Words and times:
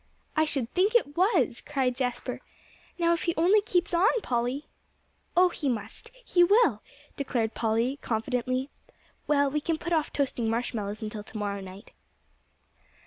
"I 0.35 0.45
should 0.45 0.67
think 0.73 0.95
it 0.95 1.15
was," 1.15 1.61
cried 1.63 1.95
Jasper. 1.95 2.41
"Now 2.97 3.13
if 3.13 3.21
he 3.25 3.35
only 3.37 3.61
keeps 3.61 3.93
on, 3.93 4.07
Polly." 4.23 4.65
"Oh, 5.37 5.49
he 5.49 5.69
must; 5.69 6.09
he 6.25 6.43
will," 6.43 6.81
declared 7.15 7.53
Polly 7.53 7.99
confidently. 8.01 8.71
"Well, 9.27 9.51
we 9.51 9.61
can 9.61 9.77
put 9.77 9.93
off 9.93 10.11
toasting 10.11 10.49
marshmallows 10.49 11.03
until 11.03 11.21
to 11.23 11.37
morrow 11.37 11.61
night." 11.61 11.91